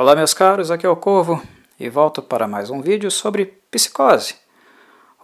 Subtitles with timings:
[0.00, 1.42] Olá meus caros, aqui é o Corvo
[1.76, 4.36] e volto para mais um vídeo sobre Psicose,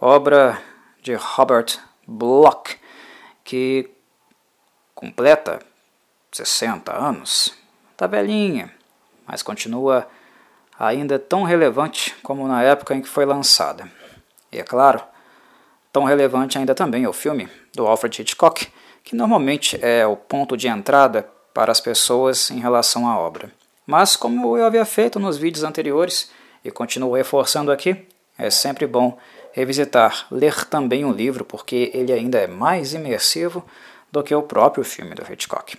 [0.01, 0.61] obra
[1.01, 2.77] de Robert Bloch,
[3.41, 3.89] que
[4.93, 5.59] completa
[6.29, 7.55] 60 anos,
[7.95, 8.69] tá velhinha,
[9.25, 10.09] mas continua
[10.77, 13.89] ainda tão relevante como na época em que foi lançada.
[14.51, 15.01] E é claro,
[15.89, 18.67] tão relevante ainda também é o filme do Alfred Hitchcock,
[19.05, 23.49] que normalmente é o ponto de entrada para as pessoas em relação à obra.
[23.85, 26.31] Mas, como eu havia feito nos vídeos anteriores
[26.63, 28.05] e continuo reforçando aqui,
[28.37, 29.17] é sempre bom
[29.53, 33.63] revisitar, ler também o livro, porque ele ainda é mais imersivo
[34.11, 35.77] do que o próprio filme do Hitchcock.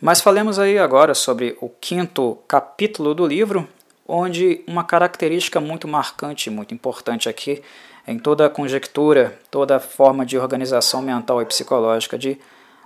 [0.00, 3.68] Mas falemos aí agora sobre o quinto capítulo do livro,
[4.06, 7.62] onde uma característica muito marcante, muito importante aqui,
[8.06, 12.38] em toda a conjectura, toda a forma de organização mental e psicológica de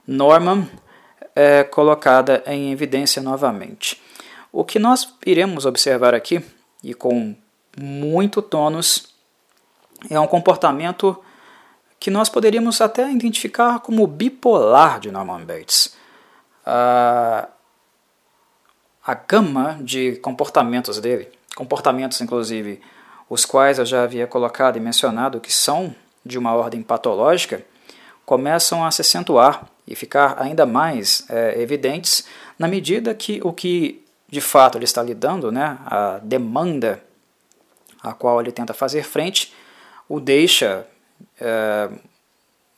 [0.06, 0.68] Norman,
[1.34, 4.00] é, colocada em evidência novamente.
[4.52, 6.44] O que nós iremos observar aqui,
[6.82, 7.34] e com
[7.76, 9.14] muito tônus,
[10.10, 11.22] é um comportamento
[12.00, 15.96] que nós poderíamos até identificar como bipolar de Norman Bates.
[16.64, 17.48] A,
[19.04, 22.80] a gama de comportamentos dele, comportamentos inclusive
[23.28, 25.94] os quais eu já havia colocado e mencionado que são
[26.24, 27.64] de uma ordem patológica,
[28.24, 32.26] começam a se acentuar e ficar ainda mais é, evidentes
[32.58, 37.02] na medida que o que de fato ele está lidando, né, a demanda
[38.02, 39.52] a qual ele tenta fazer frente,
[40.08, 40.86] o deixa
[41.40, 41.88] é,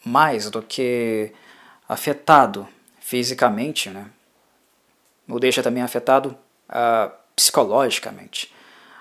[0.04, 1.32] mais do que
[1.88, 2.66] afetado
[3.00, 4.06] fisicamente, né,
[5.28, 6.36] o deixa também afetado
[6.68, 8.52] uh, psicologicamente.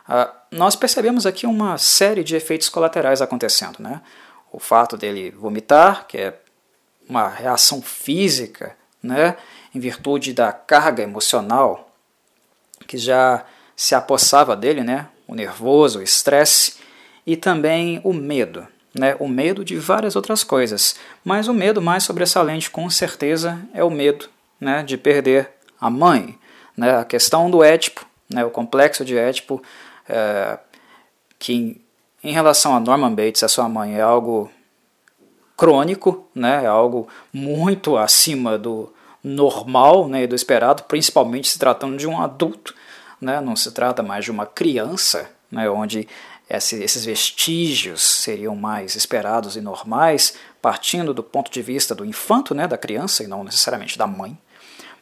[0.07, 3.79] Uh, nós percebemos aqui uma série de efeitos colaterais acontecendo.
[3.79, 4.01] Né?
[4.51, 6.39] O fato dele vomitar, que é
[7.09, 9.35] uma reação física, né,
[9.73, 11.91] em virtude da carga emocional
[12.87, 13.43] que já
[13.75, 16.75] se apossava dele, né, o nervoso, o estresse
[17.25, 22.03] e também o medo, né, o medo de várias outras coisas, mas o medo mais
[22.03, 25.49] sobressalente com certeza é o medo, né, de perder
[25.81, 26.37] a mãe,
[26.77, 29.61] né, a questão do Édipo, né, o complexo de Édipo,
[30.07, 30.59] é,
[31.39, 31.81] que
[32.23, 34.51] em relação a Norman Bates, a sua mãe, é algo
[35.59, 42.07] crônico, né, é algo muito acima do normal né, do esperado, principalmente se tratando de
[42.07, 42.73] um adulto,
[43.19, 46.07] né, não se trata mais de uma criança, né, onde
[46.49, 52.65] esses vestígios seriam mais esperados e normais, partindo do ponto de vista do infanto, né,
[52.65, 54.37] da criança, e não necessariamente da mãe.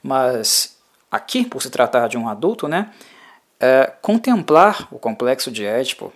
[0.02, 0.76] Mas
[1.12, 2.90] aqui, por se tratar de um adulto, né,
[3.60, 6.12] é, contemplar o complexo de Édipo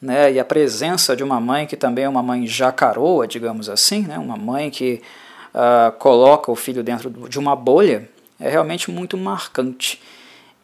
[0.00, 4.02] né, e a presença de uma mãe que também é uma mãe jacaroa, digamos assim,
[4.02, 5.02] né, uma mãe que
[5.54, 8.08] uh, coloca o filho dentro de uma bolha,
[8.38, 10.00] é realmente muito marcante.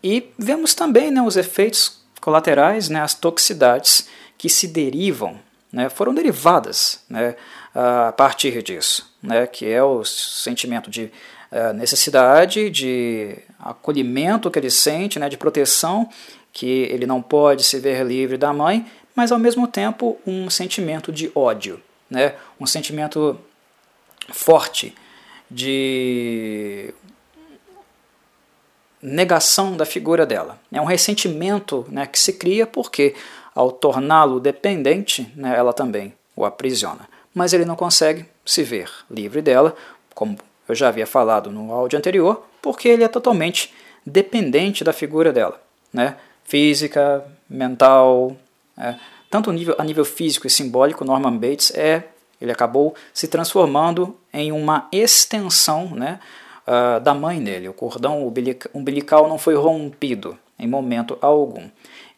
[0.03, 4.09] E vemos também né, os efeitos colaterais, né, as toxicidades
[4.39, 5.39] que se derivam,
[5.71, 7.37] né, foram derivadas né,
[7.75, 11.11] a partir disso, né, que é o sentimento de
[11.53, 16.09] uh, necessidade, de acolhimento que ele sente, né, de proteção,
[16.53, 18.87] que ele não pode se ver livre da mãe,
[19.17, 22.35] mas ao mesmo tempo um sentimento de ódio, né?
[22.61, 23.41] um sentimento
[24.31, 24.95] forte
[25.51, 26.93] de
[29.01, 30.59] negação da figura dela.
[30.71, 33.15] É um ressentimento né, que se cria porque,
[33.55, 37.09] ao torná-lo dependente, né, ela também o aprisiona.
[37.33, 39.75] Mas ele não consegue se ver livre dela,
[40.15, 40.37] como
[40.69, 43.73] eu já havia falado no áudio anterior, porque ele é totalmente
[44.05, 45.61] dependente da figura dela,
[45.93, 46.17] né?
[46.45, 48.37] física, mental,
[48.79, 48.97] é,
[49.31, 52.05] tanto nível, a nível físico e simbólico, Norman Bates é,
[52.41, 56.21] ele acabou se transformando em uma extensão né,
[56.67, 57.69] uh, da mãe dele.
[57.69, 58.31] O cordão
[58.75, 61.69] umbilical não foi rompido em momento algum.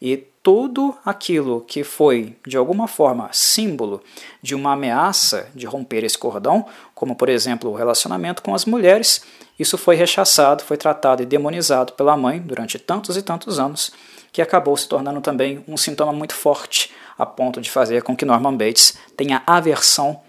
[0.01, 4.01] E tudo aquilo que foi, de alguma forma, símbolo
[4.41, 6.65] de uma ameaça de romper esse cordão,
[6.95, 9.23] como por exemplo o relacionamento com as mulheres,
[9.57, 13.91] isso foi rechaçado, foi tratado e demonizado pela mãe durante tantos e tantos anos
[14.31, 18.25] que acabou se tornando também um sintoma muito forte, a ponto de fazer com que
[18.25, 20.21] Norman Bates tenha aversão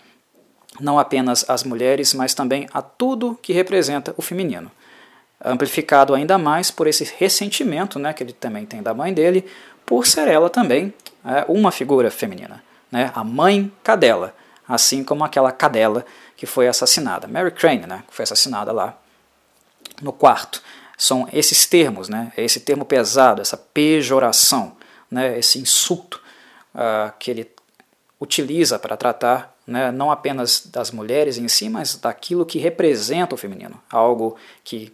[0.81, 4.71] não apenas às mulheres, mas também a tudo que representa o feminino.
[5.43, 9.47] Amplificado ainda mais por esse ressentimento né, que ele também tem da mãe dele,
[9.85, 10.93] por ser ela também
[11.25, 14.35] é, uma figura feminina, né, a mãe cadela,
[14.69, 16.05] assim como aquela cadela
[16.37, 18.97] que foi assassinada, Mary Crane, né, que foi assassinada lá
[20.01, 20.63] no quarto
[21.01, 22.31] são esses termos, né?
[22.37, 24.77] É esse termo pesado, essa pejoração,
[25.11, 25.39] né?
[25.39, 26.21] esse insulto
[26.75, 27.51] uh, que ele
[28.21, 29.91] utiliza para tratar né?
[29.91, 34.93] não apenas das mulheres em si, mas daquilo que representa o feminino, algo que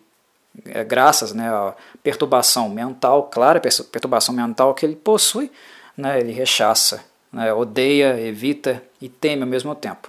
[0.67, 1.75] é, graças né, à
[2.05, 5.51] perturbação mental, clara perturbação mental que ele possui,
[5.97, 10.09] né, ele rechaça, né, odeia, evita e teme ao mesmo tempo.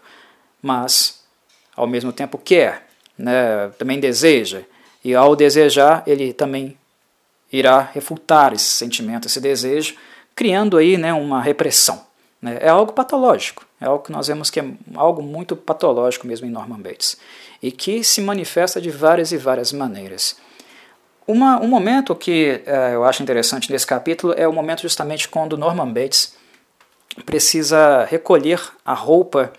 [0.61, 1.23] Mas,
[1.75, 2.85] ao mesmo tempo, quer,
[3.17, 4.61] né, também deseja,
[5.07, 6.77] e ao desejar, ele também
[7.50, 9.95] irá refutar esse sentimento, esse desejo,
[10.36, 12.06] criando aí né, uma repressão.
[12.42, 12.57] Né?
[12.59, 16.50] É algo patológico, é algo que nós vemos que é algo muito patológico mesmo em
[16.50, 17.15] Norman Bates,
[17.63, 20.36] e que se manifesta de várias e várias maneiras.
[21.25, 25.57] Uma, um momento que uh, eu acho interessante nesse capítulo é o momento justamente quando
[25.57, 26.36] Norman Bates
[27.25, 29.53] precisa recolher a roupa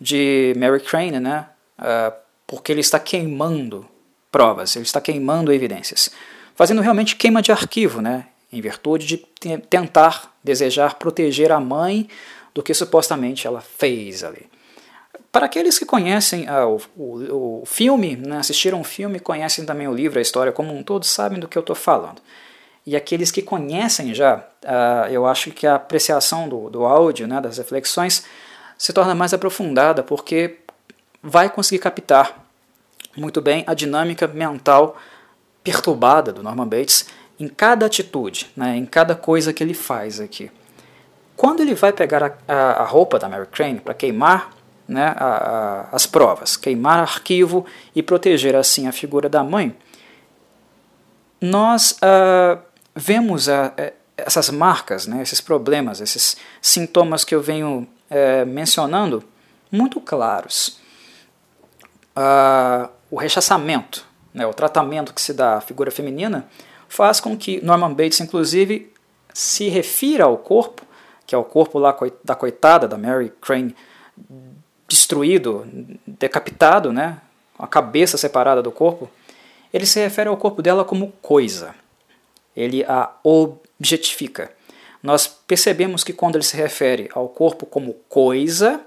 [0.00, 1.46] de Mary Crane, né?
[1.78, 2.12] Uh,
[2.48, 3.86] porque ele está queimando
[4.30, 6.10] provas, ele está queimando evidências,
[6.54, 8.26] fazendo realmente queima de arquivo, né?
[8.52, 9.18] em virtude de
[9.68, 12.08] tentar, desejar proteger a mãe
[12.54, 14.46] do que supostamente ela fez ali.
[15.30, 19.86] Para aqueles que conhecem ah, o, o, o, filme, né, assistiram o filme, conhecem também
[19.86, 22.22] o livro, a história como um todo, sabem do que eu estou falando.
[22.86, 27.40] E aqueles que conhecem já, ah, eu acho que a apreciação do, do áudio, né,
[27.40, 28.24] das reflexões,
[28.78, 30.56] se torna mais aprofundada, porque
[31.22, 32.47] vai conseguir captar
[33.18, 34.96] muito bem a dinâmica mental
[35.62, 37.06] perturbada do Norman Bates
[37.38, 40.50] em cada atitude, né, em cada coisa que ele faz aqui.
[41.36, 44.50] Quando ele vai pegar a, a, a roupa da Mary Crane para queimar
[44.88, 49.76] né, a, as provas, queimar arquivo e proteger assim a figura da mãe,
[51.40, 52.58] nós uh,
[52.96, 53.70] vemos uh,
[54.16, 59.22] essas marcas, né, esses problemas, esses sintomas que eu venho uh, mencionando
[59.70, 60.80] muito claros.
[62.16, 66.48] Uh, o rechaçamento, né, o tratamento que se dá à figura feminina,
[66.88, 68.92] faz com que Norman Bates, inclusive,
[69.32, 70.82] se refira ao corpo,
[71.26, 73.74] que é o corpo lá da coitada, da Mary Crane,
[74.88, 75.66] destruído,
[76.06, 77.18] decapitado, né,
[77.58, 79.10] a cabeça separada do corpo,
[79.72, 81.74] ele se refere ao corpo dela como coisa.
[82.56, 84.50] Ele a objetifica.
[85.02, 88.80] Nós percebemos que quando ele se refere ao corpo como coisa,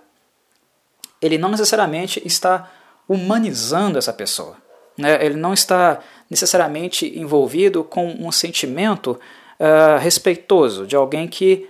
[1.21, 2.69] ele não necessariamente está
[3.07, 4.57] humanizando essa pessoa.
[4.97, 5.23] Né?
[5.23, 5.99] Ele não está
[6.29, 9.19] necessariamente envolvido com um sentimento
[9.59, 11.69] uh, respeitoso de alguém que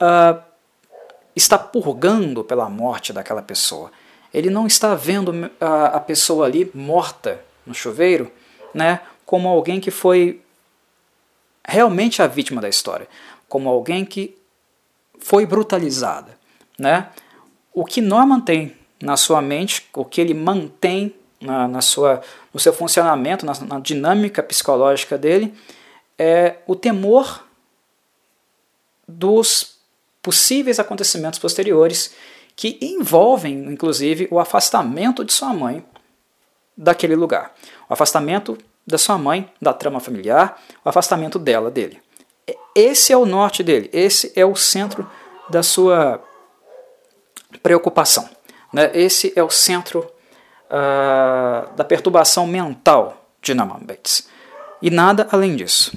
[0.00, 0.42] uh,
[1.34, 3.90] está purgando pela morte daquela pessoa.
[4.32, 8.30] Ele não está vendo a, a pessoa ali morta no chuveiro
[8.74, 10.40] né, como alguém que foi
[11.64, 13.06] realmente a vítima da história,
[13.48, 14.36] como alguém que
[15.18, 16.38] foi brutalizada.
[16.78, 17.08] Né?
[17.72, 22.22] O que Norman tem na sua mente, o que ele mantém na, na sua,
[22.54, 25.52] no seu funcionamento, na, na dinâmica psicológica dele,
[26.16, 27.44] é o temor
[29.06, 29.78] dos
[30.22, 32.14] possíveis acontecimentos posteriores
[32.54, 35.84] que envolvem, inclusive, o afastamento de sua mãe
[36.76, 37.52] daquele lugar.
[37.90, 38.56] O afastamento
[38.86, 42.00] da sua mãe, da trama familiar, o afastamento dela dele.
[42.74, 45.10] Esse é o norte dele, esse é o centro
[45.50, 46.22] da sua
[47.62, 48.28] preocupação.
[48.72, 48.90] Né?
[48.94, 50.00] Esse é o centro
[50.70, 54.28] uh, da perturbação mental de Norman Bates.
[54.80, 55.92] E nada além disso.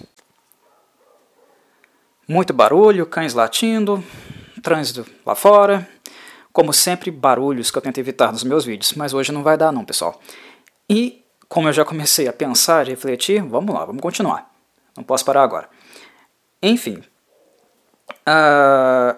[2.28, 4.04] Muito barulho, cães latindo,
[4.62, 5.88] trânsito lá fora.
[6.52, 9.72] Como sempre, barulhos que eu tento evitar nos meus vídeos, mas hoje não vai dar
[9.72, 10.20] não, pessoal.
[10.90, 14.52] E como eu já comecei a pensar refletir, vamos lá, vamos continuar.
[14.96, 15.70] Não posso parar agora.
[16.62, 17.04] Enfim,
[18.28, 19.18] uh,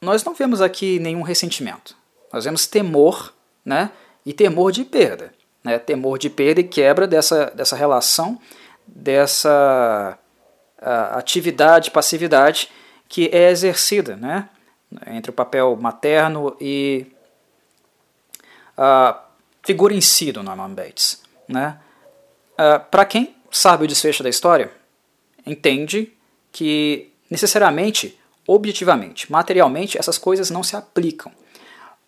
[0.00, 1.97] nós não vemos aqui nenhum ressentimento.
[2.32, 3.32] Nós vemos temor,
[3.64, 3.90] né?
[4.24, 5.32] E temor de perda,
[5.64, 5.78] né?
[5.78, 8.38] Temor de perda e quebra dessa, dessa relação,
[8.86, 10.18] dessa
[10.80, 12.70] atividade, passividade
[13.08, 14.48] que é exercida, né?
[15.06, 17.06] Entre o papel materno e
[18.76, 19.24] a
[19.62, 21.78] figura em si do Norman Bates, né?
[22.90, 24.70] Para quem sabe o desfecho da história,
[25.46, 26.12] entende
[26.52, 31.32] que necessariamente, objetivamente, materialmente, essas coisas não se aplicam.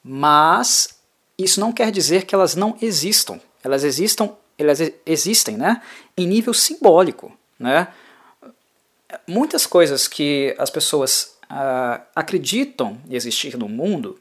[0.03, 1.01] Mas
[1.39, 3.41] isso não quer dizer que elas não existam.
[3.63, 5.83] Elas existam, elas existem, né,
[6.17, 7.89] em nível simbólico, né?
[9.27, 14.21] Muitas coisas que as pessoas uh, acreditam existir no mundo,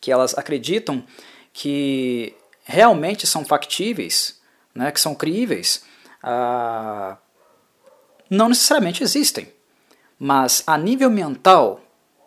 [0.00, 1.04] que elas acreditam
[1.52, 2.34] que
[2.64, 4.40] realmente são factíveis,
[4.74, 5.82] né, que são críveis,
[6.24, 7.16] uh,
[8.30, 9.52] não necessariamente existem.
[10.18, 11.80] Mas a nível mental,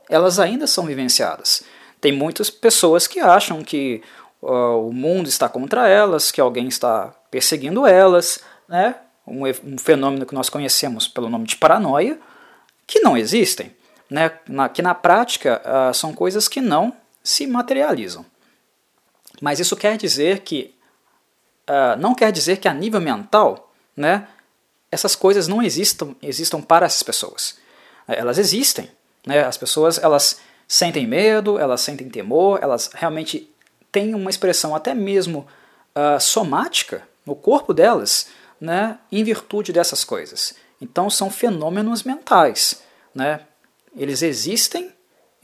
[0.09, 1.63] elas ainda são vivenciadas.
[2.01, 4.01] Tem muitas pessoas que acham que
[4.41, 8.96] uh, o mundo está contra elas, que alguém está perseguindo elas, né?
[9.25, 12.20] Um, um, fenômeno que nós conhecemos pelo nome de paranoia,
[12.88, 13.75] que não existem,
[14.10, 14.31] né?
[14.50, 16.91] Na, que na prática uh, são coisas que não
[17.24, 18.25] se materializam.
[19.39, 20.75] Mas isso quer dizer que
[21.70, 24.27] uh, não quer dizer que a nível mental, né,
[24.91, 27.58] essas coisas não existam, existam para essas pessoas.
[28.08, 28.89] Elas existem.
[29.25, 29.43] Né?
[29.43, 30.39] As pessoas elas
[30.71, 33.53] sentem medo, elas sentem temor, elas realmente
[33.91, 35.45] têm uma expressão até mesmo
[35.93, 40.55] uh, somática no corpo delas, né, em virtude dessas coisas.
[40.81, 42.81] Então são fenômenos mentais.
[43.13, 43.41] Né?
[43.97, 44.93] Eles existem,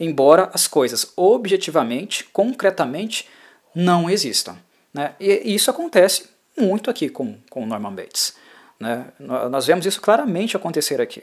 [0.00, 3.28] embora as coisas objetivamente, concretamente,
[3.74, 4.56] não existam.
[4.94, 5.14] Né?
[5.20, 8.34] E isso acontece muito aqui com, com Norman Bates.
[8.80, 9.04] Né?
[9.20, 11.22] Nós vemos isso claramente acontecer aqui.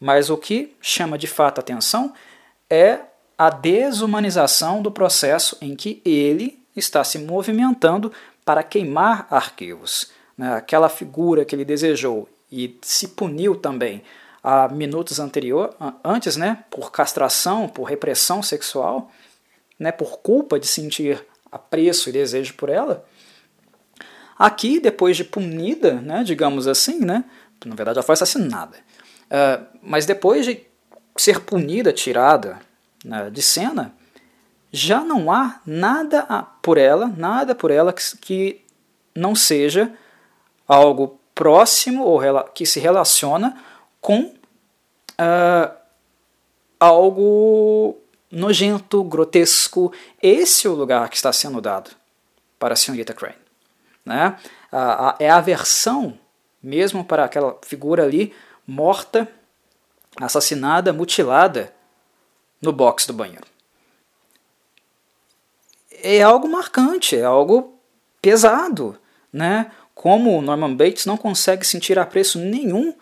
[0.00, 2.12] Mas o que chama de fato atenção
[2.68, 2.98] é
[3.36, 8.12] a desumanização do processo em que ele está se movimentando
[8.44, 10.10] para queimar arquivos.
[10.36, 10.54] Né?
[10.54, 14.02] Aquela figura que ele desejou e se puniu também
[14.42, 15.74] há minutos anterior,
[16.04, 19.10] antes, né, por castração, por repressão sexual,
[19.78, 23.06] né, por culpa de sentir apreço e desejo por ela.
[24.38, 27.24] Aqui, depois de punida, né, digamos assim, né,
[27.64, 30.60] na verdade ela foi assassinada, uh, mas depois de
[31.16, 32.60] ser punida, tirada
[33.32, 33.94] de cena,
[34.72, 36.22] já não há nada
[36.62, 38.60] por ela, nada por ela que,
[39.14, 39.92] não seja
[40.66, 42.20] algo próximo ou
[42.52, 43.56] que se relaciona
[44.00, 44.34] com
[45.20, 45.72] uh,
[46.80, 47.96] algo
[48.30, 49.92] nojento, grotesco.
[50.20, 51.90] Esse é o lugar que está sendo dado
[52.58, 53.36] para a senhorita Crane.
[54.04, 54.36] Né?
[55.20, 56.18] É a versão
[56.64, 58.34] mesmo para aquela figura ali
[58.66, 59.28] morta,
[60.16, 61.73] assassinada, mutilada
[62.64, 63.46] no box do banheiro.
[66.02, 67.78] É algo marcante, é algo
[68.20, 68.98] pesado,
[69.32, 69.70] né?
[69.94, 72.94] como Norman Bates não consegue sentir apreço nenhum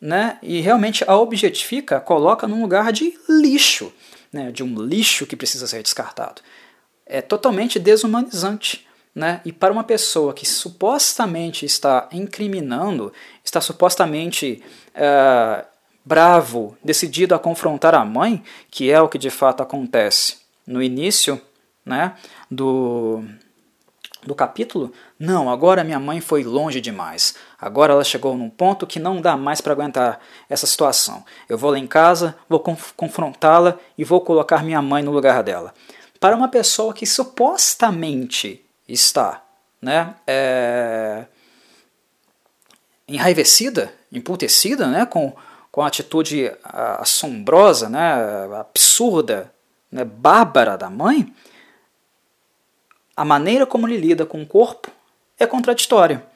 [0.00, 3.92] né, e realmente a objetifica, coloca num lugar de lixo,
[4.32, 6.40] né, de um lixo que precisa ser descartado.
[7.04, 8.86] É totalmente desumanizante.
[9.14, 9.40] Né?
[9.44, 13.12] E para uma pessoa que supostamente está incriminando,
[13.44, 14.62] está supostamente
[14.94, 15.66] uh,
[16.08, 21.38] bravo, decidido a confrontar a mãe, que é o que de fato acontece no início
[21.84, 22.14] né,
[22.50, 23.22] do,
[24.24, 27.34] do capítulo, não, agora minha mãe foi longe demais.
[27.60, 31.22] Agora ela chegou num ponto que não dá mais para aguentar essa situação.
[31.46, 35.42] Eu vou lá em casa, vou conf confrontá-la e vou colocar minha mãe no lugar
[35.42, 35.74] dela.
[36.18, 39.42] Para uma pessoa que supostamente está
[39.80, 41.26] né, é,
[43.06, 45.34] enraivecida, emputecida, né, com,
[45.78, 48.02] com a atitude assombrosa, né,
[48.58, 49.54] absurda,
[49.92, 51.32] né, bárbara da mãe,
[53.16, 54.90] a maneira como ele lida com o corpo
[55.38, 56.26] é contraditória,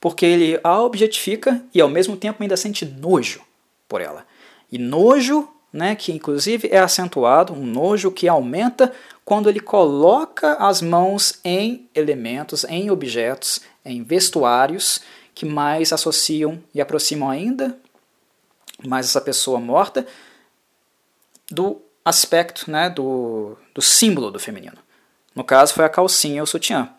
[0.00, 3.42] porque ele a objetifica e ao mesmo tempo ainda sente nojo
[3.86, 4.24] por ela.
[4.72, 8.90] E nojo, né, que inclusive é acentuado, um nojo que aumenta
[9.26, 15.02] quando ele coloca as mãos em elementos, em objetos, em vestuários
[15.34, 17.78] que mais associam e aproximam ainda
[18.84, 20.06] mais essa pessoa morta
[21.50, 24.78] do aspecto, né, do, do símbolo do feminino.
[25.34, 26.90] No caso, foi a calcinha ou o sutiã.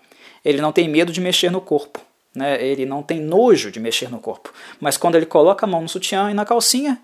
[0.43, 2.00] Ele não tem medo de mexer no corpo.
[2.36, 2.63] Né?
[2.63, 4.53] Ele não tem nojo de mexer no corpo.
[4.79, 7.01] Mas quando ele coloca a mão no sutiã e na calcinha,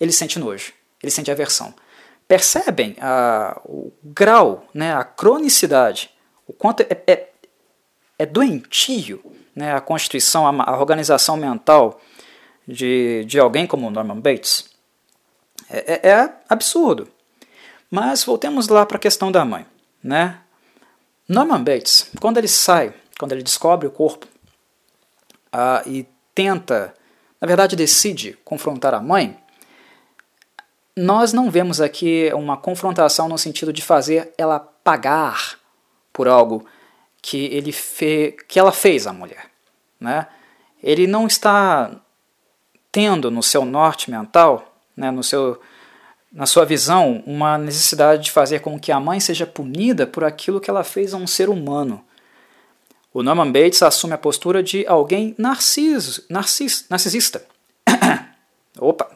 [0.00, 0.72] ele sente nojo.
[1.02, 1.74] Ele sente aversão.
[2.26, 6.10] Percebem a, o grau, né, a cronicidade,
[6.46, 7.28] o quanto é, é,
[8.18, 9.22] é doentio
[9.54, 12.00] né, a constituição, a, a organização mental
[12.66, 14.70] de, de alguém como Norman Bates?
[15.70, 17.08] É, é, é absurdo.
[17.90, 19.66] Mas voltemos lá para a questão da mãe.
[20.02, 20.38] Né?
[21.28, 24.26] Norman Bates, quando ele sai, quando ele descobre o corpo
[25.54, 26.94] uh, e tenta,
[27.40, 29.38] na verdade decide confrontar a mãe,
[30.96, 35.58] nós não vemos aqui uma confrontação no sentido de fazer ela pagar
[36.12, 36.66] por algo
[37.20, 39.50] que, ele fe que ela fez à mulher.
[40.00, 40.26] Né?
[40.82, 42.00] Ele não está
[42.96, 45.60] tendo no seu norte mental, né, no seu
[46.32, 50.58] na sua visão, uma necessidade de fazer com que a mãe seja punida por aquilo
[50.58, 52.02] que ela fez a um ser humano.
[53.12, 57.44] O Norman Bates assume a postura de alguém narciso, narcis, narcisista.
[58.80, 59.10] Opa,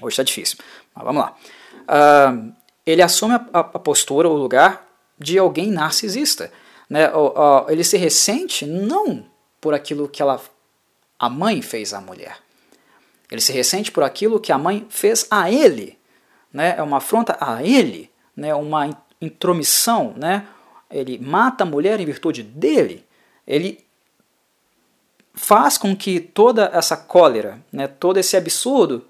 [0.00, 0.58] hoje está difícil,
[0.92, 1.36] mas vamos lá.
[1.82, 2.52] Uh,
[2.84, 6.52] ele assume a, a, postura, o lugar de alguém narcisista.
[6.90, 7.08] Né?
[7.68, 9.24] Ele se ressente não
[9.60, 10.40] por aquilo que ela,
[11.16, 12.42] a mãe fez à mulher.
[13.32, 15.98] Ele se ressente por aquilo que a mãe fez a ele
[16.52, 20.46] né, é uma afronta a ele, né, uma intromissão, né,
[20.90, 23.04] ele mata a mulher em virtude dele,
[23.46, 23.84] ele
[25.34, 29.06] faz com que toda essa cólera, né, todo esse absurdo,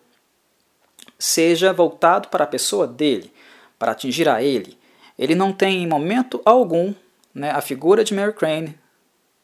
[1.18, 3.32] seja voltado para a pessoa dele,
[3.78, 4.78] para atingir a ele.
[5.18, 6.94] Ele não tem em momento algum
[7.34, 8.78] né, a figura de Mary Crane,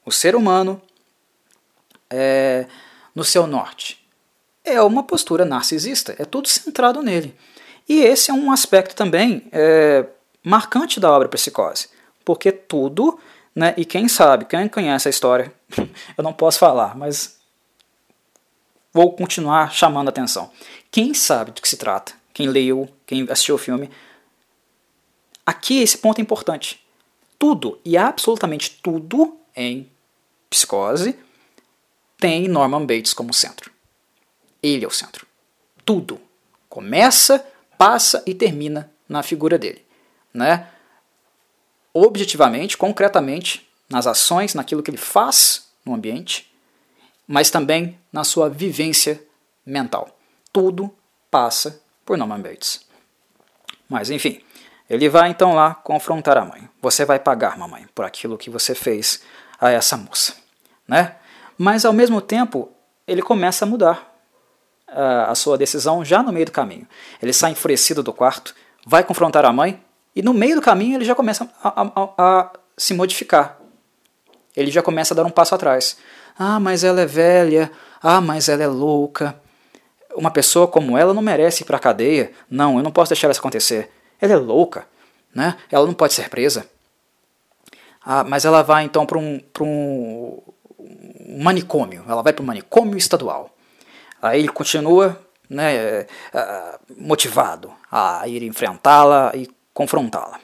[0.05, 0.81] o ser humano
[2.09, 2.67] é,
[3.15, 4.08] no seu norte.
[4.69, 7.35] É uma postura narcisista, é tudo centrado nele.
[7.89, 10.05] E esse é um aspecto também é,
[10.45, 11.89] marcante da obra Psicose,
[12.25, 13.19] porque tudo,
[13.55, 15.53] né, e quem sabe, quem conhece a história,
[16.17, 17.39] eu não posso falar, mas
[18.93, 20.51] vou continuar chamando a atenção.
[20.91, 23.91] Quem sabe do que se trata, quem leu, quem assistiu o filme,
[25.47, 26.85] aqui esse ponto é importante.
[27.39, 29.89] Tudo, e absolutamente tudo em
[30.51, 31.19] Psicose,
[32.19, 33.78] tem Norman Bates como centro.
[34.63, 35.27] Ele é o centro.
[35.85, 36.21] Tudo
[36.69, 37.45] começa,
[37.77, 39.85] passa e termina na figura dele,
[40.33, 40.69] né?
[41.95, 46.53] Objetivamente, concretamente, nas ações, naquilo que ele faz no ambiente,
[47.27, 49.23] mas também na sua vivência
[49.65, 50.17] mental.
[50.53, 50.95] Tudo
[51.31, 52.87] passa por Norman Bates.
[53.89, 54.43] Mas enfim,
[54.89, 56.69] ele vai então lá confrontar a mãe.
[56.81, 59.23] Você vai pagar, mamãe, por aquilo que você fez
[59.61, 60.35] a essa moça,
[60.87, 61.17] né?
[61.57, 62.71] Mas ao mesmo tempo,
[63.07, 64.18] ele começa a mudar
[64.89, 66.87] a, sua decisão já no meio do caminho.
[67.23, 68.55] Ele sai enfurecido do quarto,
[68.87, 69.83] vai confrontar a mãe
[70.15, 73.59] e no meio do caminho ele já começa a, a, a se modificar.
[74.57, 75.99] Ele já começa a dar um passo atrás.
[76.39, 77.71] Ah, mas ela é velha.
[78.03, 79.39] Ah, mas ela é louca.
[80.15, 82.33] Uma pessoa como ela não merece ir para a cadeia.
[82.51, 83.91] Não, eu não posso deixar isso acontecer.
[84.21, 84.87] Ela é louca,
[85.35, 85.57] né?
[85.71, 86.67] Ela não pode ser presa.
[88.05, 90.43] Ah, mas ela vai então para um, um,
[90.79, 93.55] um manicômio, ela vai para o manicômio estadual.
[94.21, 96.07] Aí ele continua né, é,
[96.97, 100.41] motivado a ir enfrentá-la e confrontá-la.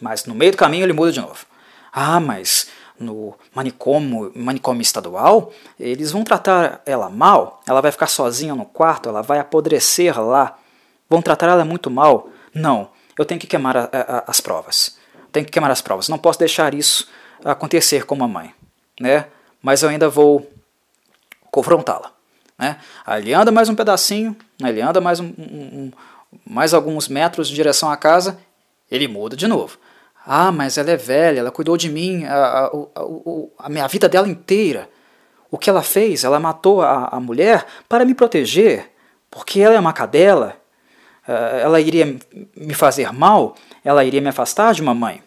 [0.00, 1.46] Mas no meio do caminho ele muda de novo.
[1.92, 8.54] Ah, mas no manicômio, manicômio estadual, eles vão tratar ela mal, ela vai ficar sozinha
[8.54, 10.58] no quarto, ela vai apodrecer lá,
[11.08, 12.28] vão tratar ela muito mal.
[12.54, 14.98] Não, eu tenho que queimar a, a, as provas.
[15.32, 16.08] Tenho que queimar as provas.
[16.08, 17.08] Não posso deixar isso
[17.44, 18.54] acontecer com a mãe.
[19.00, 19.26] Né?
[19.62, 20.50] mas eu ainda vou
[21.50, 22.12] confrontá-la.
[22.60, 22.76] Né?
[23.16, 24.68] Ele anda mais um pedacinho, né?
[24.68, 25.90] ele anda mais, um, um,
[26.46, 28.38] mais alguns metros em direção à casa,
[28.90, 29.78] ele muda de novo.
[30.26, 32.70] Ah, mas ela é velha, ela cuidou de mim a, a,
[33.60, 34.90] a, minha vida dela inteira.
[35.50, 36.22] O que ela fez?
[36.22, 38.92] Ela matou a, a mulher para me proteger,
[39.30, 40.56] porque ela é uma cadela,
[41.26, 42.18] eh, ela iria
[42.54, 45.22] me fazer mal, ela iria me afastar de mamãe.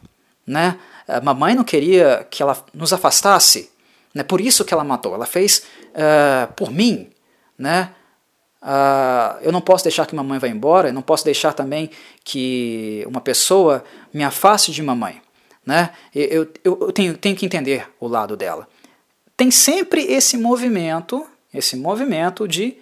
[0.45, 0.77] Né?
[1.07, 3.73] A mamãe não queria que ela nos afastasse,
[4.13, 4.23] né?
[4.23, 5.15] Por isso que ela matou.
[5.15, 7.09] Ela fez uh, por mim.
[7.57, 7.91] Né?
[8.61, 11.89] Uh, eu não posso deixar que mamãe vá embora, eu não posso deixar também
[12.23, 15.21] que uma pessoa me afaste de mamãe.
[15.65, 15.91] Né?
[16.15, 18.67] Eu, eu, eu tenho, tenho que entender o lado dela.
[19.35, 22.77] Tem sempre esse movimento, esse movimento de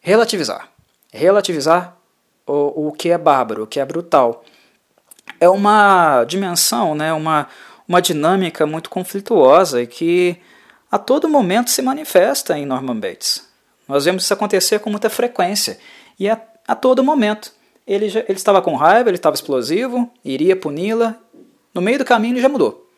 [0.00, 0.70] relativizar.
[1.12, 1.96] Relativizar
[2.46, 4.44] o, o que é bárbaro, o que é brutal.
[5.38, 7.48] É uma dimensão, né, uma,
[7.86, 10.38] uma dinâmica muito conflituosa e que
[10.90, 13.49] a todo momento se manifesta em Norman Bates.
[13.90, 15.78] Nós vemos isso acontecer com muita frequência
[16.18, 17.52] e a, a todo momento.
[17.84, 21.16] Ele, já, ele estava com raiva, ele estava explosivo, iria puni-la.
[21.74, 22.88] No meio do caminho ele já mudou.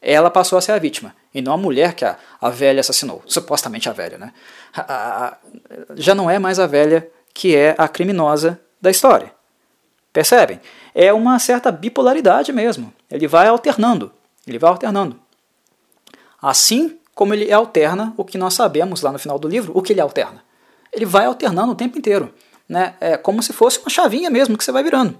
[0.00, 3.22] Ela passou a ser a vítima, e não a mulher que a, a velha assassinou.
[3.26, 4.32] Supostamente a velha, né?
[4.74, 5.36] A, a,
[5.96, 9.32] já não é mais a velha que é a criminosa da história.
[10.12, 10.60] Percebem?
[10.94, 12.92] É uma certa bipolaridade mesmo.
[13.10, 14.12] Ele vai alternando.
[14.46, 15.18] Ele vai alternando.
[16.40, 19.92] Assim como ele alterna o que nós sabemos lá no final do livro, o que
[19.92, 20.42] ele alterna.
[20.92, 22.32] Ele vai alternando o tempo inteiro.
[22.68, 22.94] Né?
[23.00, 25.18] É como se fosse uma chavinha mesmo que você vai virando.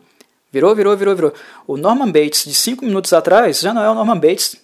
[0.51, 1.35] Virou, virou, virou, virou.
[1.67, 4.57] O Norman Bates de cinco minutos atrás já não é o Norman Bates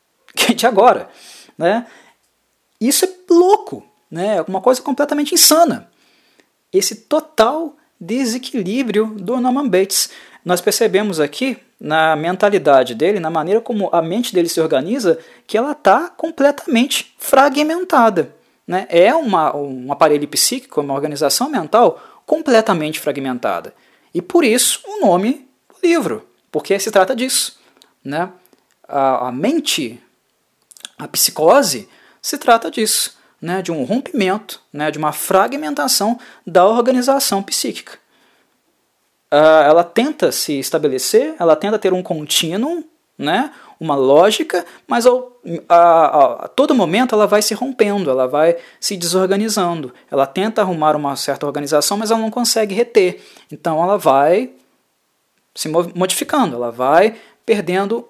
[0.54, 1.08] de agora.
[1.56, 1.86] Né?
[2.80, 4.36] Isso é louco, né?
[4.36, 5.88] é uma coisa completamente insana.
[6.72, 10.10] Esse total desequilíbrio do Norman Bates.
[10.44, 15.56] Nós percebemos aqui na mentalidade dele, na maneira como a mente dele se organiza, que
[15.56, 18.34] ela está completamente fragmentada.
[18.66, 18.86] Né?
[18.88, 23.74] É uma, um aparelho psíquico, uma organização mental completamente fragmentada.
[24.12, 27.58] E por isso o nome do livro, porque se trata disso.
[28.04, 28.30] Né?
[28.88, 30.02] A, a mente,
[30.98, 31.88] a psicose,
[32.22, 33.60] se trata disso, né?
[33.60, 34.90] de um rompimento, né?
[34.90, 37.98] de uma fragmentação da organização psíquica
[39.32, 42.84] uh, ela tenta se estabelecer, ela tenta ter um contínuo,
[43.18, 45.32] né, uma lógica, mas ao,
[45.68, 49.92] a, a, a, todo momento ela vai se rompendo, ela vai se desorganizando.
[50.10, 53.22] Ela tenta arrumar uma certa organização, mas ela não consegue reter.
[53.52, 54.50] Então ela vai
[55.54, 58.06] se modificando, ela vai perdendo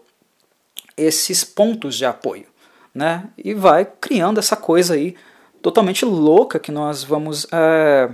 [0.97, 2.47] esses pontos de apoio,
[2.95, 3.29] né?
[3.37, 5.15] E vai criando essa coisa aí
[5.61, 8.09] totalmente louca que nós vamos é,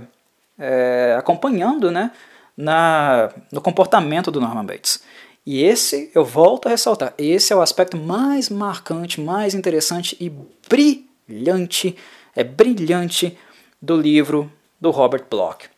[0.59, 2.11] é, acompanhando, né?
[2.55, 5.03] Na, no comportamento do Norman Bates.
[5.45, 10.31] E esse, eu volto a ressaltar, esse é o aspecto mais marcante, mais interessante e
[10.69, 11.97] brilhante,
[12.35, 13.37] é brilhante
[13.81, 15.69] do livro do Robert Bloch.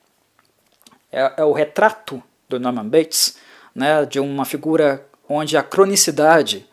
[1.11, 3.37] É, é o retrato do Norman Bates,
[3.73, 6.67] né, de uma figura onde a cronicidade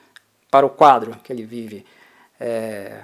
[0.50, 1.86] para o quadro que ele vive
[2.38, 3.00] é,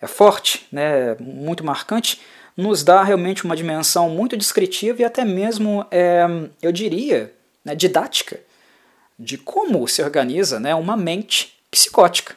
[0.00, 2.20] é forte, né, muito marcante,
[2.58, 6.26] nos dá realmente uma dimensão muito descritiva e até mesmo, é,
[6.60, 7.32] eu diria,
[7.64, 8.40] né, didática
[9.16, 12.34] de como se organiza né, uma mente psicótica.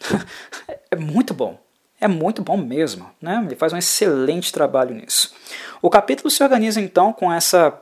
[0.90, 1.58] é muito bom.
[1.98, 3.10] É muito bom mesmo.
[3.22, 3.42] Né?
[3.46, 5.34] Ele faz um excelente trabalho nisso.
[5.80, 7.72] O capítulo se organiza então com essa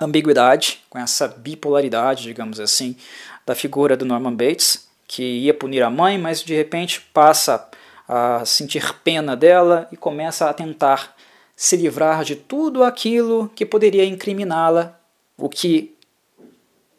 [0.00, 2.96] ambiguidade, com essa bipolaridade, digamos assim,
[3.44, 7.68] da figura do Norman Bates, que ia punir a mãe, mas de repente passa
[8.08, 11.14] a sentir pena dela e começa a tentar
[11.56, 14.98] se livrar de tudo aquilo que poderia incriminá-la,
[15.36, 15.96] o que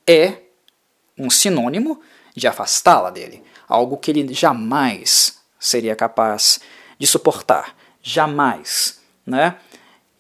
[0.08, 0.38] é
[1.18, 2.02] um sinônimo
[2.36, 6.60] de afastá-la dele, algo que ele jamais seria capaz
[6.98, 9.58] de suportar, jamais, né?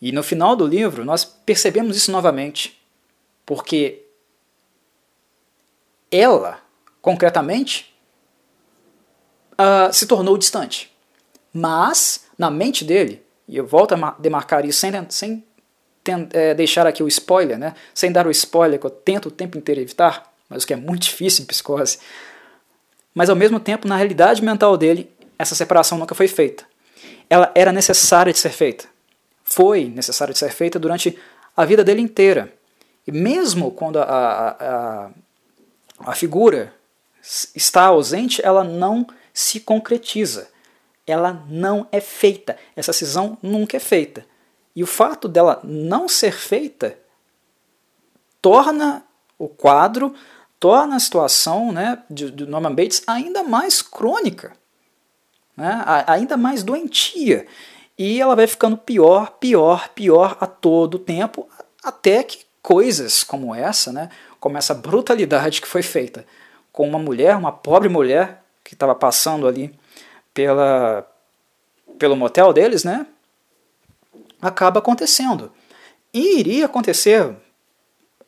[0.01, 2.79] E no final do livro nós percebemos isso novamente,
[3.45, 4.03] porque
[6.11, 6.59] ela,
[7.01, 7.92] concretamente,
[9.53, 10.91] uh, se tornou distante.
[11.53, 15.43] Mas, na mente dele, e eu volto a demarcar isso sem, sem
[16.31, 17.75] é, deixar aqui o spoiler, né?
[17.93, 20.77] sem dar o spoiler que eu tento o tempo inteiro evitar, mas o que é
[20.77, 21.99] muito difícil em psicose.
[23.13, 26.65] Mas ao mesmo tempo, na realidade mental dele, essa separação nunca foi feita.
[27.29, 28.85] Ela era necessária de ser feita.
[29.43, 31.17] Foi necessária de ser feita durante
[31.55, 32.51] a vida dele inteira.
[33.05, 35.09] E mesmo quando a, a, a,
[35.99, 36.73] a figura
[37.55, 40.49] está ausente, ela não se concretiza.
[41.05, 42.57] Ela não é feita.
[42.75, 44.25] Essa cisão nunca é feita.
[44.75, 46.97] E o fato dela não ser feita
[48.41, 49.03] torna
[49.37, 50.13] o quadro,
[50.59, 54.53] torna a situação né, de, de Norman Bates ainda mais crônica,
[55.55, 57.45] né, ainda mais doentia.
[57.97, 61.47] E ela vai ficando pior, pior, pior a todo tempo,
[61.83, 66.25] até que coisas como essa, né, como essa brutalidade que foi feita
[66.71, 68.42] com uma mulher, uma pobre mulher
[68.73, 69.73] que estava passando ali
[70.33, 71.07] pela,
[71.99, 73.05] pelo motel deles, né,
[74.41, 75.51] acaba acontecendo.
[76.13, 77.35] E iria acontecer,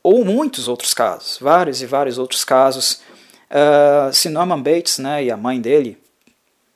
[0.03, 3.01] ou muitos outros casos, vários e vários outros casos,
[3.49, 6.01] uh, se Norman Bates né, e a mãe dele,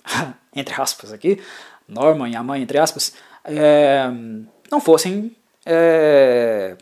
[0.55, 1.41] entre aspas aqui,
[1.87, 4.07] Norman e a mãe, entre aspas, é,
[4.69, 6.75] não fossem é,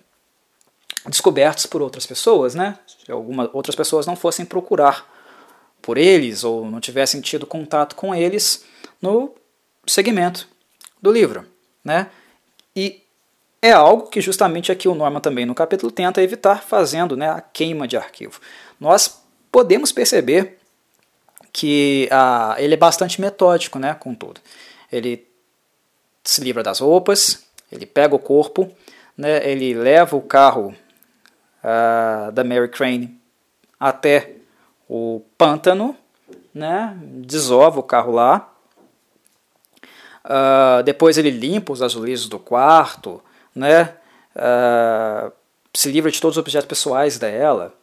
[1.08, 2.78] descobertos por outras pessoas, né?
[2.86, 5.17] Se algumas outras pessoas não fossem procurar
[5.82, 8.66] por eles ou não tivessem tido contato com eles
[9.02, 9.34] no
[9.86, 10.48] segmento
[11.02, 11.46] do livro,
[11.84, 12.10] né?
[12.76, 13.04] E
[13.62, 17.42] é algo que justamente aqui o Norman também no capítulo tenta evitar fazendo né, a
[17.42, 18.40] queima de arquivo.
[18.80, 20.58] Nós podemos perceber
[21.52, 24.40] que ah, ele é bastante metódico né, com tudo.
[24.92, 25.28] Ele
[26.24, 28.72] se livra das roupas, ele pega o corpo,
[29.18, 30.76] né, ele leva o carro
[31.64, 33.20] uh, da Mary Crane
[33.80, 34.37] até
[34.88, 35.96] o pântano,
[36.54, 38.52] né, desova o carro lá,
[40.26, 43.22] uh, depois ele limpa os azulejos do quarto,
[43.54, 43.96] né,
[44.36, 45.32] uh,
[45.74, 47.74] se livra de todos os objetos pessoais dela.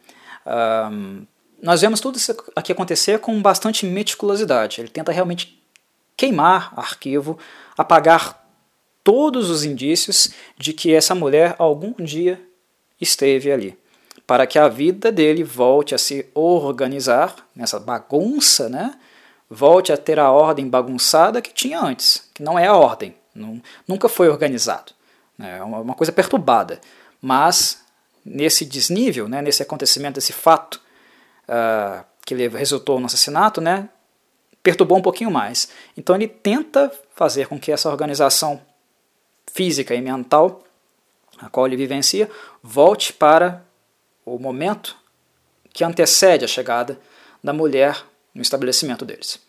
[1.62, 4.80] nós vemos tudo isso aqui acontecer com bastante meticulosidade.
[4.80, 5.62] Ele tenta realmente
[6.16, 7.38] queimar arquivo,
[7.78, 8.44] apagar
[9.04, 12.40] todos os indícios de que essa mulher algum dia
[13.00, 13.78] esteve ali,
[14.26, 18.94] para que a vida dele volte a se organizar nessa bagunça, né?
[19.48, 23.14] Volte a ter a ordem bagunçada que tinha antes, que não é a ordem,
[23.86, 24.92] nunca foi organizado,
[25.36, 25.58] né?
[25.58, 26.80] é uma, uma coisa perturbada.
[27.20, 27.84] Mas
[28.24, 30.80] nesse desnível, né, nesse acontecimento, esse fato
[31.48, 33.88] uh, que resultou no assassinato, né,
[34.62, 35.68] perturbou um pouquinho mais.
[35.96, 38.60] Então ele tenta fazer com que essa organização
[39.52, 40.62] física e mental
[41.38, 42.30] a qual ele vivencia,
[42.62, 43.62] volte para
[44.24, 44.96] o momento
[45.72, 46.98] que antecede a chegada
[47.42, 48.02] da mulher
[48.34, 49.40] no estabelecimento deles.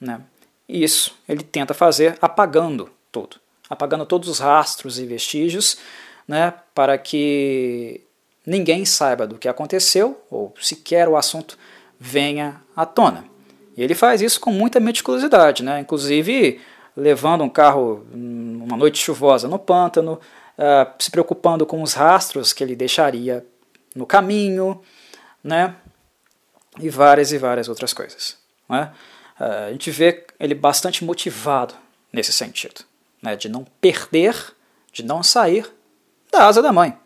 [0.00, 0.20] Né?
[0.68, 3.36] E isso ele tenta fazer apagando tudo,
[3.68, 5.78] apagando todos os rastros e vestígios,
[6.26, 8.00] né, para que
[8.46, 11.58] ninguém saiba do que aconteceu ou sequer o assunto
[11.98, 13.24] venha à tona.
[13.76, 15.80] E ele faz isso com muita meticulosidade, né?
[15.80, 16.60] inclusive
[16.96, 20.20] levando um carro numa noite chuvosa no pântano,
[20.58, 23.44] uh, se preocupando com os rastros que ele deixaria
[23.94, 24.82] no caminho,
[25.42, 25.76] né?
[26.80, 28.36] E várias e várias outras coisas.
[28.68, 28.92] Né?
[29.38, 31.74] Uh, a gente vê ele bastante motivado
[32.12, 32.84] nesse sentido,
[33.22, 33.36] né?
[33.36, 34.34] De não perder,
[34.92, 35.70] de não sair
[36.30, 36.98] da asa da mãe.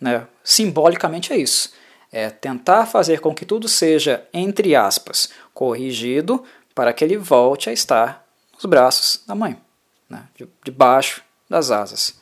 [0.00, 0.26] Né?
[0.42, 1.72] Simbolicamente é isso.
[2.10, 7.72] É tentar fazer com que tudo seja, entre aspas, corrigido para que ele volte a
[7.72, 9.58] estar nos braços da mãe,
[10.10, 10.26] né?
[10.64, 12.20] debaixo das asas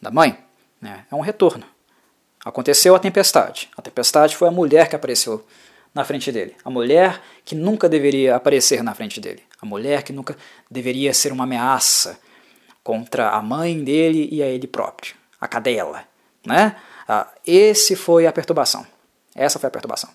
[0.00, 0.38] da mãe.
[0.80, 1.04] Né?
[1.10, 1.64] É um retorno.
[2.44, 3.68] Aconteceu a tempestade.
[3.76, 5.44] A tempestade foi a mulher que apareceu
[5.94, 6.54] na frente dele.
[6.64, 9.42] A mulher que nunca deveria aparecer na frente dele.
[9.60, 10.36] A mulher que nunca
[10.70, 12.18] deveria ser uma ameaça
[12.82, 15.14] contra a mãe dele e a ele próprio.
[15.40, 16.04] A cadela.
[16.46, 16.76] Né?
[17.06, 18.86] Ah, esse foi a perturbação.
[19.34, 20.10] Essa foi a perturbação.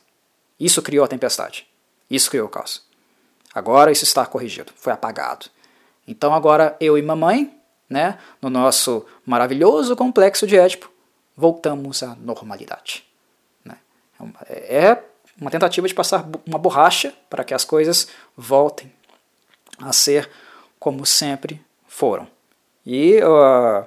[0.60, 1.68] Isso criou a tempestade.
[2.10, 2.84] Isso criou o caos.
[3.54, 5.46] Agora isso está corrigido, foi apagado.
[6.08, 7.56] Então agora eu e mamãe,
[7.90, 10.92] né, no nosso maravilhoso complexo de Édipo,
[11.36, 13.06] voltamos à normalidade.
[13.64, 13.78] Né?
[14.50, 15.04] É
[15.40, 18.92] uma tentativa de passar uma borracha para que as coisas voltem
[19.80, 20.30] a ser
[20.80, 22.28] como sempre foram.
[22.86, 23.86] E uh,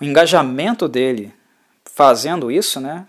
[0.00, 1.34] o engajamento dele
[1.84, 3.06] fazendo isso, né,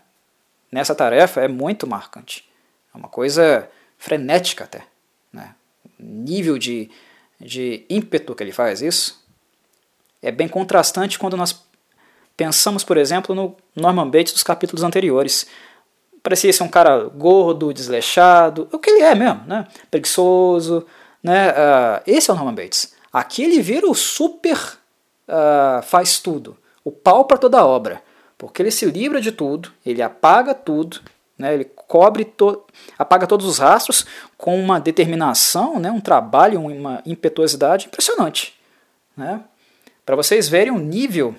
[0.72, 2.48] nessa tarefa é muito marcante.
[2.94, 4.86] É uma coisa frenética até.
[5.32, 5.56] Né?
[6.00, 6.92] O nível de,
[7.40, 9.24] de ímpeto que ele faz isso
[10.22, 11.66] é bem contrastante quando nós
[12.36, 15.46] pensamos, por exemplo, no Norman Bates dos capítulos anteriores.
[16.22, 19.68] Parecia ser um cara gordo, desleixado, o que ele é mesmo, né?
[19.92, 20.86] preguiçoso.
[21.22, 21.52] Né?
[21.52, 22.94] Uh, esse é o Norman Bates.
[23.12, 24.58] Aqui ele vira o super
[25.28, 28.02] uh, faz tudo, o pau para toda obra,
[28.38, 31.00] porque ele se livra de tudo, ele apaga tudo,
[31.38, 31.54] né?
[31.54, 32.66] ele cobre, to
[32.98, 34.06] apaga todos os rastros
[34.38, 35.92] com uma determinação, né?
[35.92, 38.60] um trabalho, uma impetuosidade impressionante.
[39.16, 39.42] Né?
[40.06, 41.36] Para vocês verem o nível,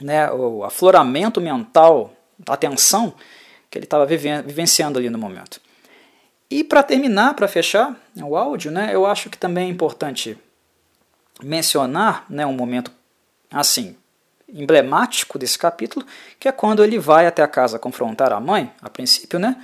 [0.00, 0.30] né?
[0.30, 2.12] o afloramento mental,
[2.46, 3.14] a atenção
[3.70, 5.60] que ele estava vivenciando ali no momento.
[6.50, 10.38] E para terminar, para fechar o áudio, né, eu acho que também é importante
[11.42, 12.92] mencionar né, um momento
[13.50, 13.96] assim
[14.48, 16.06] emblemático desse capítulo,
[16.38, 19.60] que é quando ele vai até a casa confrontar a mãe, a princípio, né?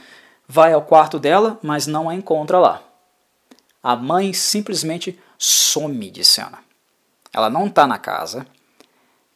[0.48, 2.82] Vai ao quarto dela, mas não a encontra lá.
[3.80, 6.58] A mãe simplesmente some de cena.
[7.32, 8.44] Ela não está na casa,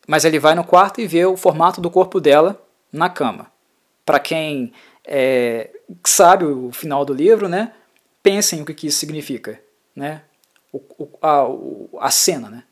[0.06, 2.60] mas ele vai no quarto e vê o formato do corpo dela
[2.92, 3.50] na cama.
[4.04, 4.72] Para quem
[5.04, 5.70] é,
[6.04, 7.72] sabe o final do livro, né?
[8.22, 9.60] Pensem o que isso significa,
[9.94, 10.22] né?
[10.72, 12.64] O, o, a, a cena, né?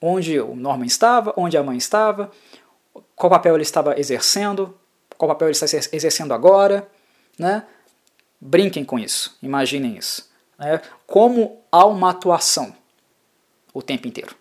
[0.00, 2.30] onde o Norman estava, onde a mãe estava,
[3.14, 4.78] qual papel ele estava exercendo,
[5.16, 6.88] qual papel ele está exercendo agora,
[7.38, 7.66] né?
[8.40, 10.30] Brinquem com isso, imaginem isso.
[10.58, 10.80] Né?
[11.06, 12.74] Como há uma atuação
[13.72, 14.34] o tempo inteiro,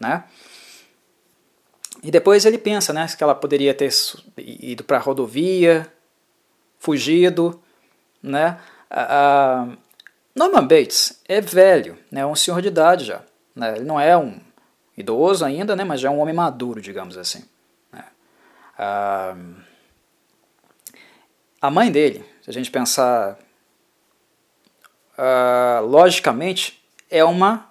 [0.00, 0.24] né?
[2.02, 3.90] E depois ele pensa, né, que ela poderia ter
[4.36, 5.92] ido para a rodovia,
[6.78, 7.60] fugido,
[8.22, 8.60] né?
[10.34, 13.22] Norman Bates é velho, né, é um senhor de idade já.
[13.54, 13.76] Né?
[13.76, 14.40] Ele não é um
[14.96, 17.44] idoso ainda, né, mas já é um homem maduro, digamos assim.
[17.92, 18.04] Né?
[18.78, 19.36] Ah,
[21.60, 23.36] a mãe dele, se a gente pensar
[25.82, 26.80] logicamente,
[27.10, 27.68] é uma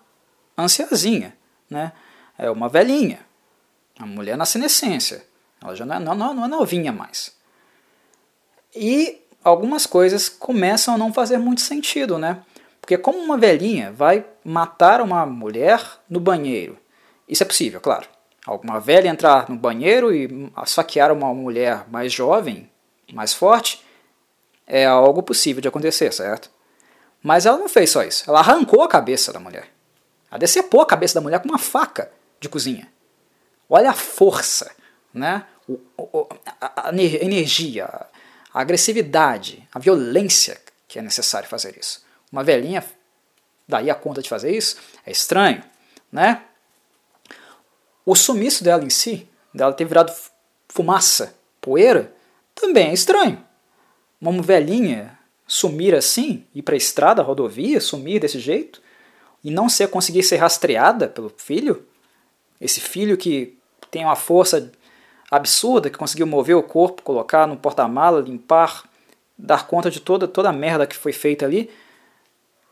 [0.57, 1.33] anciazinha,
[1.69, 1.93] né?
[2.37, 3.25] é uma velhinha,
[3.99, 5.23] uma mulher na senescência.
[5.61, 7.35] Ela já não é, não, não é novinha mais.
[8.75, 12.43] E algumas coisas começam a não fazer muito sentido, né?
[12.79, 16.77] Porque como uma velhinha vai matar uma mulher no banheiro
[17.27, 18.07] isso é possível, claro.
[18.45, 22.69] Alguma velha entrar no banheiro e saquear uma mulher mais jovem,
[23.13, 23.85] mais forte,
[24.65, 26.49] é algo possível de acontecer, certo?
[27.21, 28.23] Mas ela não fez só isso.
[28.29, 29.67] Ela arrancou a cabeça da mulher.
[30.31, 32.87] Ela decepou a cabeça da mulher com uma faca de cozinha.
[33.69, 34.71] Olha a força,
[35.13, 35.45] né?
[35.67, 36.27] O, o,
[36.61, 37.85] a, a energia,
[38.53, 42.05] a agressividade, a violência que é necessário fazer isso.
[42.31, 42.83] Uma velhinha
[43.67, 45.61] daí a conta de fazer isso é estranho,
[46.11, 46.43] né?
[48.05, 50.15] O sumiço dela em si, dela ter virado
[50.69, 52.13] fumaça, poeira,
[52.55, 53.43] também é estranho.
[54.21, 58.81] Uma velhinha sumir assim, ir para a estrada, rodovia, sumir desse jeito,
[59.43, 61.85] e não ser, conseguir ser rastreada pelo filho,
[62.59, 63.56] esse filho que
[63.89, 64.71] tem uma força
[65.29, 68.83] absurda, que conseguiu mover o corpo, colocar no porta-mala, limpar,
[69.37, 71.69] dar conta de toda, toda a merda que foi feita ali,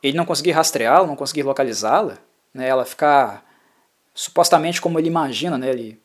[0.02, 2.18] ele não conseguir rastreá-la, não conseguir localizá-la,
[2.54, 3.44] né, ela ficar
[4.14, 6.00] supostamente como ele imagina, né, ele,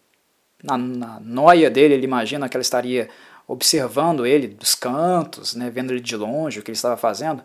[0.62, 3.08] na, na noia dele, ele imagina que ela estaria
[3.46, 7.42] observando ele dos cantos, né, vendo ele de longe, o que ele estava fazendo.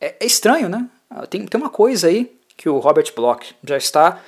[0.00, 0.88] É, é estranho, né?
[1.28, 4.20] Tem, tem uma coisa aí que o Robert Bloch já está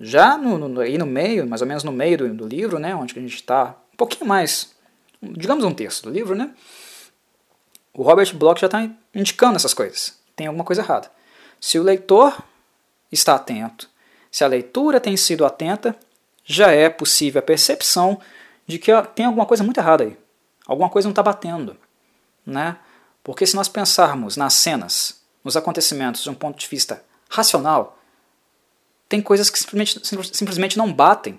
[0.00, 2.94] já no, no, aí no meio, mais ou menos no meio do, do livro, né,
[2.94, 4.74] onde a gente está um pouquinho mais,
[5.22, 6.50] digamos um terço do livro, né,
[7.92, 10.18] o Robert Bloch já está indicando essas coisas.
[10.34, 11.10] Tem alguma coisa errada.
[11.60, 12.36] Se o leitor
[13.10, 13.88] está atento,
[14.30, 15.96] se a leitura tem sido atenta,
[16.44, 18.20] já é possível a percepção
[18.66, 20.16] de que tem alguma coisa muito errada aí.
[20.66, 21.76] Alguma coisa não está batendo.
[22.44, 22.76] né?
[23.22, 27.98] Porque se nós pensarmos nas cenas, nos acontecimentos de um ponto de vista racional,
[29.14, 31.38] tem coisas que simplesmente, simplesmente não batem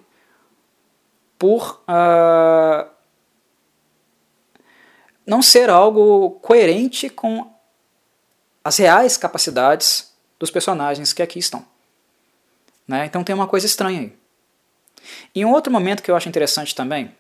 [1.38, 2.90] por uh,
[5.26, 7.54] não ser algo coerente com
[8.64, 11.68] as reais capacidades dos personagens que aqui estão.
[12.88, 13.08] Né?
[13.08, 14.18] Então tem uma coisa estranha aí.
[15.36, 17.14] E um outro momento que eu acho interessante também,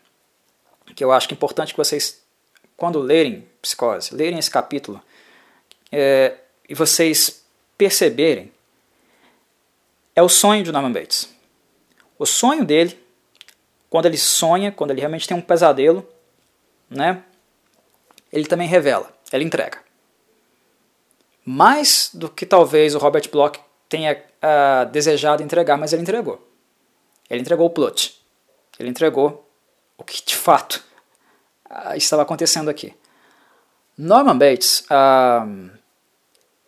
[0.95, 2.23] que eu acho que é importante que vocês,
[2.77, 5.01] quando lerem Psicose, lerem esse capítulo,
[5.91, 6.37] é,
[6.69, 7.43] e vocês
[7.77, 8.53] perceberem,
[10.15, 11.33] é o sonho de Norman Bates.
[12.17, 12.97] O sonho dele,
[13.89, 16.07] quando ele sonha, quando ele realmente tem um pesadelo,
[16.89, 17.23] né,
[18.31, 19.79] ele também revela, ele entrega.
[21.43, 26.41] Mais do que talvez o Robert Bloch tenha uh, desejado entregar, mas ele entregou.
[27.29, 28.19] Ele entregou o plot.
[28.79, 29.47] Ele entregou
[29.97, 30.83] o que de fato
[31.69, 32.93] uh, estava acontecendo aqui.
[33.97, 35.69] Norman Bates, uh,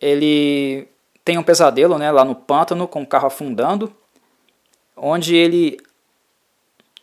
[0.00, 0.88] ele
[1.28, 3.94] tem um pesadelo né, lá no pântano com o carro afundando,
[4.96, 5.76] onde ele,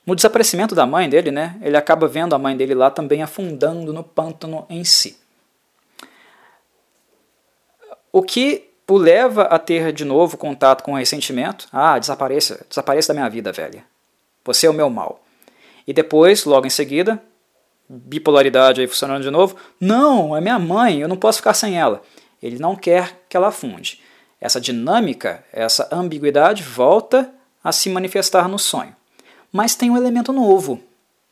[0.04, 3.94] no desaparecimento da mãe dele, né, ele acaba vendo a mãe dele lá também afundando
[3.94, 5.16] no pântano em si.
[8.12, 11.68] O que o leva a ter de novo contato com o ressentimento.
[11.72, 13.84] Ah, desapareça, desapareça da minha vida, velha.
[14.44, 15.24] Você é o meu mal.
[15.86, 17.22] E depois, logo em seguida,
[17.88, 19.56] bipolaridade aí funcionando de novo.
[19.80, 22.02] Não, é minha mãe, eu não posso ficar sem ela.
[22.42, 24.04] Ele não quer que ela afunde.
[24.40, 28.96] Essa dinâmica, essa ambiguidade volta a se manifestar no sonho.
[29.52, 30.82] Mas tem um elemento novo.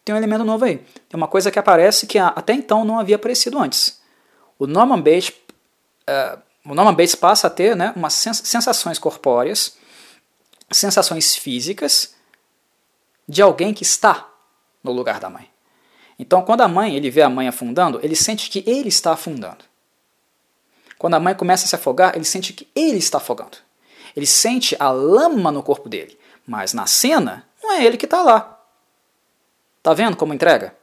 [0.04, 0.78] Tem um elemento novo aí.
[0.78, 4.02] Tem uma coisa que aparece que até então não havia aparecido antes.
[4.58, 9.78] O Norman Bates, uh, o Norman Bates passa a ter né, umas sensações corpóreas,
[10.72, 12.16] sensações físicas
[13.28, 14.30] de alguém que está
[14.84, 15.50] no lugar da mãe.
[16.18, 19.64] Então, quando a mãe ele vê a mãe afundando, ele sente que ele está afundando.
[20.98, 23.58] Quando a mãe começa a se afogar, ele sente que ele está afogando.
[24.16, 28.22] Ele sente a lama no corpo dele, mas na cena não é ele que está
[28.22, 28.62] lá.
[29.82, 30.76] Tá vendo como entrega?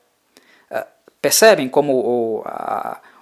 [0.71, 0.85] Uh,
[1.23, 2.45] percebem como o,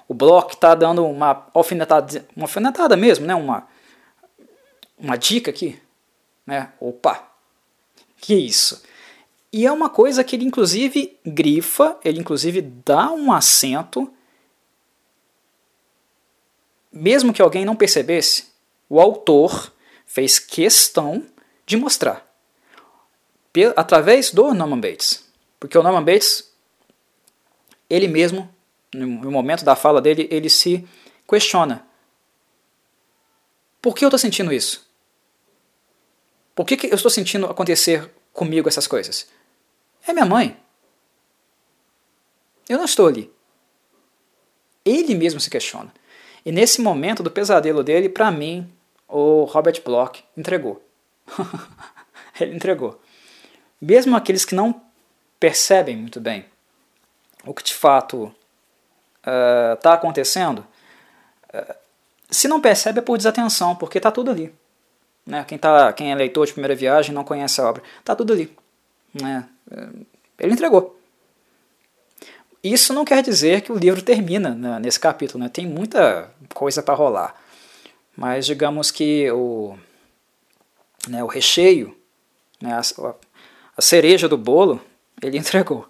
[0.08, 3.34] o Block está dando uma alfinetada, uma alfinetada mesmo, né?
[3.34, 3.68] uma,
[4.98, 5.80] uma dica aqui?
[6.46, 6.72] Né?
[6.80, 7.22] Opa,
[8.20, 8.82] que isso?
[9.52, 14.12] E é uma coisa que ele inclusive grifa, ele inclusive dá um acento
[16.92, 18.46] mesmo que alguém não percebesse,
[18.88, 19.72] o autor
[20.06, 21.26] fez questão
[21.66, 22.28] de mostrar
[23.76, 25.26] através do Norman Bates.
[25.58, 26.52] Porque o Norman Bates,
[27.88, 28.48] ele mesmo,
[28.94, 30.86] no momento da fala dele, ele se
[31.28, 31.86] questiona.
[33.82, 34.86] Por que eu estou sentindo isso?
[36.54, 39.28] Por que, que eu estou sentindo acontecer comigo essas coisas?
[40.06, 40.60] É minha mãe.
[42.68, 43.32] Eu não estou ali.
[44.84, 45.92] Ele mesmo se questiona.
[46.44, 48.70] E nesse momento do pesadelo dele, para mim,
[49.08, 50.82] o Robert Bloch entregou.
[52.40, 53.00] ele entregou.
[53.80, 54.80] Mesmo aqueles que não
[55.38, 56.44] percebem muito bem
[57.46, 58.34] o que de fato
[59.20, 60.66] está uh, acontecendo,
[61.54, 61.74] uh,
[62.30, 64.54] se não percebe é por desatenção, porque está tudo ali.
[65.24, 65.44] Né?
[65.44, 68.54] Quem, tá, quem é leitor de primeira viagem não conhece a obra, está tudo ali.
[69.14, 69.48] Né?
[70.38, 70.97] Ele entregou.
[72.62, 75.48] Isso não quer dizer que o livro termina né, nesse capítulo, né?
[75.48, 77.34] tem muita coisa para rolar.
[78.16, 79.76] Mas digamos que o,
[81.08, 81.96] né, o recheio,
[82.60, 83.14] né, a,
[83.76, 84.80] a cereja do bolo,
[85.22, 85.88] ele entregou.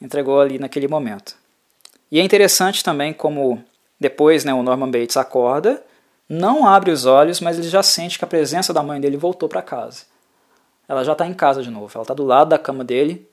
[0.00, 1.36] Entregou ali naquele momento.
[2.10, 3.64] E é interessante também como
[3.98, 5.82] depois né, o Norman Bates acorda,
[6.28, 9.48] não abre os olhos, mas ele já sente que a presença da mãe dele voltou
[9.48, 10.04] para casa.
[10.88, 13.28] Ela já está em casa de novo, ela está do lado da cama dele,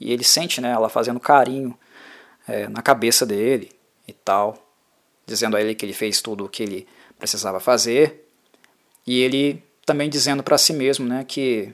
[0.00, 1.76] e ele sente né, ela fazendo carinho
[2.46, 3.72] é, na cabeça dele
[4.06, 4.56] e tal,
[5.26, 6.86] dizendo a ele que ele fez tudo o que ele
[7.18, 8.26] precisava fazer,
[9.06, 11.72] e ele também dizendo para si mesmo né, que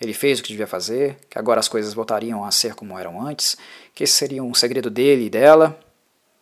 [0.00, 3.20] ele fez o que devia fazer, que agora as coisas voltariam a ser como eram
[3.20, 3.56] antes,
[3.94, 5.78] que esse seria um segredo dele e dela,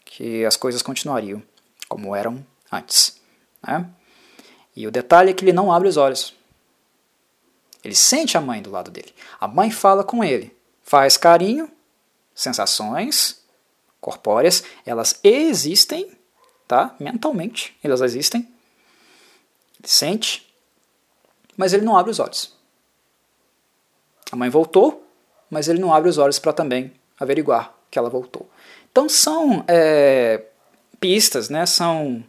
[0.04, 1.42] que as coisas continuariam
[1.88, 3.20] como eram antes.
[3.66, 3.88] Né?
[4.76, 6.34] E o detalhe é que ele não abre os olhos.
[7.82, 9.12] Ele sente a mãe do lado dele.
[9.40, 10.54] A mãe fala com ele,
[10.88, 11.70] faz carinho,
[12.34, 13.44] sensações
[14.00, 16.10] corpóreas, elas existem,
[16.66, 16.96] tá?
[16.98, 18.40] Mentalmente, elas existem.
[19.78, 20.50] Ele sente,
[21.58, 22.56] mas ele não abre os olhos.
[24.32, 25.06] A mãe voltou,
[25.50, 28.48] mas ele não abre os olhos para também averiguar que ela voltou.
[28.90, 30.42] Então são é,
[30.98, 31.66] pistas, né?
[31.66, 32.24] São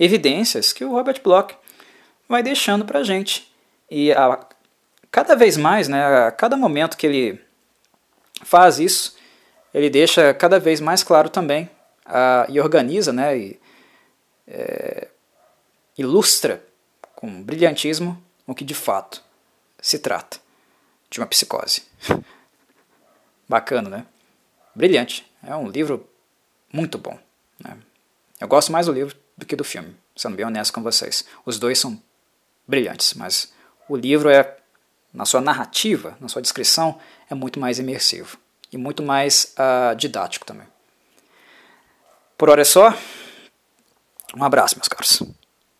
[0.00, 1.54] evidências que o Robert Bloch
[2.26, 3.52] vai deixando para gente.
[3.90, 4.40] E a,
[5.10, 7.47] cada vez mais, né, a cada momento que ele
[8.42, 9.16] faz isso,
[9.72, 11.70] ele deixa cada vez mais claro também
[12.48, 13.60] e organiza né, e
[14.46, 15.08] é,
[15.96, 16.64] ilustra
[17.14, 19.22] com brilhantismo o que de fato
[19.80, 20.38] se trata
[21.10, 21.82] de uma psicose.
[23.48, 24.06] Bacana, né?
[24.74, 25.30] Brilhante.
[25.42, 26.08] É um livro
[26.72, 27.18] muito bom.
[27.58, 27.76] Né?
[28.40, 31.24] Eu gosto mais do livro do que do filme, sendo bem honesto com vocês.
[31.44, 32.00] Os dois são
[32.66, 33.52] brilhantes, mas
[33.88, 34.56] o livro é,
[35.12, 37.00] na sua narrativa, na sua descrição,
[37.30, 38.38] é muito mais imersivo
[38.72, 40.66] e muito mais uh, didático também.
[42.36, 42.94] Por hora é só.
[44.36, 45.22] Um abraço, meus caros.